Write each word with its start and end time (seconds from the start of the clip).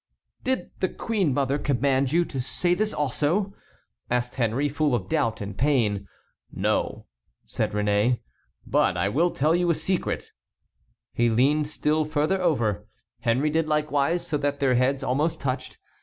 "Did 0.43 0.71
the 0.79 0.89
queen 0.89 1.31
mother 1.31 1.59
command 1.59 2.11
you 2.11 2.25
to 2.25 2.41
say 2.41 2.73
this 2.73 2.91
also?" 2.91 3.53
asked 4.09 4.33
Henry, 4.33 4.67
full 4.67 4.95
of 4.95 5.07
doubt 5.07 5.41
and 5.41 5.55
pain. 5.55 6.07
"No," 6.51 7.05
said 7.45 7.73
Réné; 7.73 8.19
"but 8.65 8.97
I 8.97 9.09
will 9.09 9.29
tell 9.29 9.55
you 9.55 9.69
a 9.69 9.75
secret." 9.75 10.31
He 11.13 11.29
leaned 11.29 11.67
still 11.67 12.03
further 12.03 12.41
over. 12.41 12.87
Henry 13.19 13.51
did 13.51 13.67
likewise, 13.67 14.25
so 14.25 14.37
that 14.37 14.59
their 14.59 14.73
heads 14.73 15.03
almost 15.03 15.39
touched. 15.39 15.77